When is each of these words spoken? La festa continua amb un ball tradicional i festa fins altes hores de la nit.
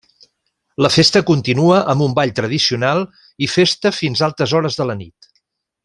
La 0.85 0.89
festa 0.93 1.21
continua 1.29 1.81
amb 1.93 2.05
un 2.07 2.15
ball 2.21 2.33
tradicional 2.41 3.05
i 3.49 3.51
festa 3.59 3.93
fins 4.01 4.25
altes 4.31 4.57
hores 4.61 4.81
de 4.81 4.93
la 4.93 4.99
nit. 5.05 5.33